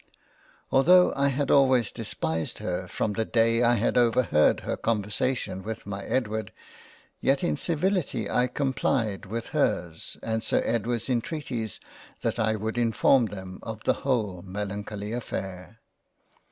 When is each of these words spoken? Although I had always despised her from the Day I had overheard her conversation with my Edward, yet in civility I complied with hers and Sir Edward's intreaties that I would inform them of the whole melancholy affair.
Although 0.71 1.13
I 1.15 1.27
had 1.27 1.51
always 1.51 1.91
despised 1.91 2.57
her 2.57 2.87
from 2.87 3.13
the 3.13 3.23
Day 3.23 3.61
I 3.61 3.75
had 3.75 3.99
overheard 3.99 4.61
her 4.61 4.75
conversation 4.75 5.61
with 5.61 5.85
my 5.85 6.03
Edward, 6.05 6.51
yet 7.19 7.43
in 7.43 7.55
civility 7.55 8.27
I 8.27 8.47
complied 8.47 9.27
with 9.27 9.49
hers 9.49 10.17
and 10.23 10.43
Sir 10.43 10.63
Edward's 10.65 11.07
intreaties 11.07 11.79
that 12.21 12.39
I 12.39 12.55
would 12.55 12.79
inform 12.79 13.27
them 13.27 13.59
of 13.61 13.83
the 13.83 13.93
whole 14.01 14.41
melancholy 14.41 15.13
affair. 15.13 15.79